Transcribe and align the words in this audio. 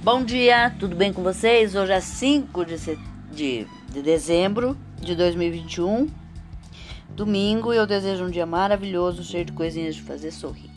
Bom 0.00 0.22
dia, 0.22 0.70
tudo 0.78 0.94
bem 0.94 1.12
com 1.12 1.24
vocês? 1.24 1.74
Hoje 1.74 1.92
é 1.92 2.00
5 2.00 2.64
de, 2.64 2.76
de, 3.32 3.66
de 3.90 4.00
dezembro 4.00 4.78
de 4.94 5.16
2021, 5.16 6.08
domingo, 7.10 7.74
e 7.74 7.76
eu 7.76 7.86
desejo 7.86 8.24
um 8.24 8.30
dia 8.30 8.46
maravilhoso, 8.46 9.24
cheio 9.24 9.44
de 9.44 9.52
coisinhas 9.52 9.96
de 9.96 10.02
fazer 10.02 10.30
sorrir. 10.30 10.70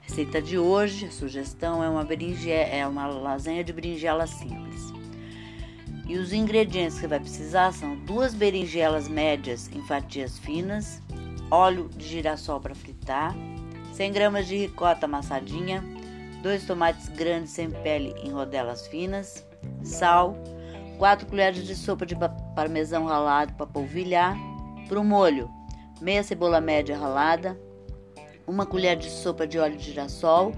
A 0.00 0.04
receita 0.04 0.40
de 0.40 0.56
hoje, 0.56 1.04
a 1.04 1.10
sugestão 1.10 1.84
é 1.84 1.90
uma, 1.90 2.02
berinjela, 2.04 2.70
é 2.70 2.86
uma 2.86 3.06
lasanha 3.06 3.62
de 3.62 3.70
berinjela 3.70 4.26
simples. 4.26 4.94
E 6.06 6.16
os 6.16 6.32
ingredientes 6.32 6.98
que 6.98 7.06
vai 7.06 7.20
precisar 7.20 7.70
são 7.74 7.96
duas 7.96 8.32
berinjelas 8.32 9.08
médias 9.08 9.70
em 9.74 9.82
fatias 9.82 10.38
finas, 10.38 11.02
óleo 11.50 11.90
de 11.94 12.08
girassol 12.08 12.58
para 12.60 12.74
fritar, 12.74 13.36
100 13.92 14.10
gramas 14.10 14.48
de 14.48 14.56
ricota 14.56 15.04
amassadinha, 15.04 15.97
2 16.42 16.66
tomates 16.66 17.08
grandes 17.08 17.50
sem 17.50 17.70
pele 17.70 18.14
em 18.22 18.30
rodelas 18.30 18.86
finas, 18.86 19.46
sal, 19.82 20.36
4 20.98 21.26
colheres 21.26 21.66
de 21.66 21.74
sopa 21.74 22.06
de 22.06 22.16
parmesão 22.54 23.06
ralado 23.06 23.52
para 23.54 23.66
polvilhar, 23.66 24.36
para 24.88 25.00
o 25.00 25.04
molho, 25.04 25.50
meia 26.00 26.22
cebola 26.22 26.60
média 26.60 26.96
ralada, 26.96 27.58
uma 28.46 28.64
colher 28.64 28.96
de 28.96 29.10
sopa 29.10 29.46
de 29.46 29.58
óleo 29.58 29.76
de 29.76 29.84
girassol, 29.84 30.52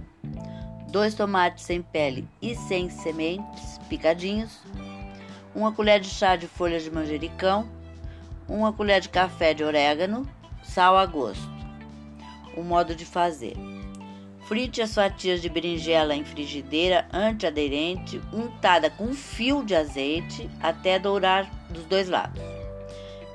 2 0.91 1.15
tomates 1.15 1.65
sem 1.65 1.83
pele 1.83 2.29
e 2.41 2.55
sem 2.55 2.89
sementes 2.91 3.79
picadinhos, 3.89 4.61
uma 5.55 5.73
colher 5.73 6.01
de 6.01 6.09
chá 6.09 6.37
de 6.37 6.47
folhas 6.47 6.85
de 6.85 6.91
manjericão, 6.91 7.69
uma 8.49 8.73
colher 8.73 9.01
de 9.01 9.09
café 9.09 9.55
de 9.55 9.65
orégano, 9.65 10.29
sal 10.63 10.97
a 10.97 11.07
gosto. 11.07 11.49
O 12.57 12.63
modo 12.63 12.95
de 12.95 13.05
fazer: 13.05 13.57
Frite 14.51 14.83
as 14.83 14.93
fatias 14.93 15.41
de 15.41 15.49
berinjela 15.49 16.13
em 16.13 16.25
frigideira 16.25 17.07
antiaderente, 17.13 18.21
untada 18.33 18.91
com 18.91 19.15
fio 19.15 19.63
de 19.63 19.77
azeite 19.77 20.51
até 20.61 20.99
dourar 20.99 21.49
dos 21.71 21.85
dois 21.85 22.09
lados. 22.09 22.43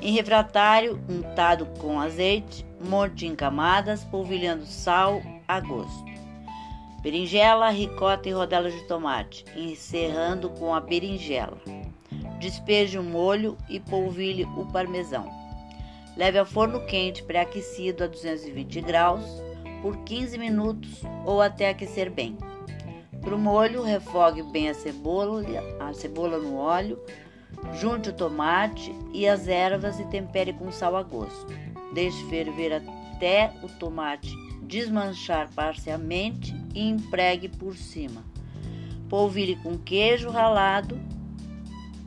Em 0.02 0.12
refratário, 0.12 1.02
untado 1.08 1.67
com 1.80 2.02
azeite, 2.02 2.66
monte 2.86 3.26
em 3.26 3.34
camadas, 3.34 4.04
polvilhando 4.04 4.66
sal 4.66 5.22
a 5.48 5.58
gosto. 5.62 6.04
Berinjela, 7.02 7.70
ricota 7.70 8.28
e 8.28 8.34
rodelas 8.34 8.73
de 8.73 8.86
tomate, 8.86 9.45
encerrando 9.56 10.50
com 10.50 10.76
a 10.76 10.82
berinjela. 10.82 11.58
Despeje 12.42 12.98
o 12.98 13.04
molho 13.04 13.58
e 13.70 13.80
polvilhe 13.80 14.44
o 14.44 14.66
parmesão. 14.66 15.32
Leve 16.17 16.39
ao 16.39 16.45
forno 16.45 16.86
quente 16.88 17.23
pré-aquecido 17.23 18.04
a 18.04 18.08
220 18.08 18.82
graus 18.82 19.45
por 19.86 19.97
15 19.97 20.39
minutos 20.39 21.03
ou 21.23 21.39
até 21.39 21.69
aquecer 21.69 22.09
bem. 22.09 22.36
Para 23.22 23.36
o 23.36 23.38
molho, 23.38 23.83
refogue 23.83 24.42
bem 24.42 24.67
a 24.67 24.73
cebola, 24.73 25.44
a 25.80 25.94
cebola 25.94 26.39
no 26.39 26.55
óleo, 26.55 27.00
junte 27.75 28.09
o 28.09 28.14
tomate 28.14 28.92
e 29.14 29.27
as 29.27 29.47
ervas 29.47 30.00
e 30.00 30.05
tempere 30.05 30.53
com 30.53 30.72
sal 30.72 30.95
a 30.95 31.03
gosto. 31.03 31.53
Deixe 31.94 32.17
ferver 32.31 32.73
até 32.73 33.53
o 33.61 33.67
tomate 33.77 34.36
desmanchar 34.64 35.52
parcialmente 35.53 36.55
e 36.73 36.89
empregue 36.89 37.47
por 37.47 37.77
cima. 37.77 38.23
Polvilhe 39.08 39.55
com 39.58 39.77
queijo 39.77 40.31
ralado 40.31 40.99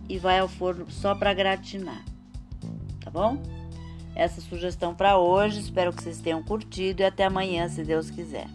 e 0.08 0.18
vai 0.18 0.40
ao 0.40 0.48
forno 0.48 0.90
só 0.90 1.14
para 1.14 1.32
gratinar. 1.32 2.04
Tá 3.04 3.08
bom? 3.08 3.40
Essa 4.18 4.40
sugestão 4.40 4.94
para 4.94 5.16
hoje. 5.16 5.60
Espero 5.60 5.92
que 5.92 6.02
vocês 6.02 6.20
tenham 6.20 6.42
curtido 6.42 7.00
e 7.00 7.04
até 7.04 7.24
amanhã, 7.24 7.68
se 7.68 7.84
Deus 7.84 8.10
quiser. 8.10 8.46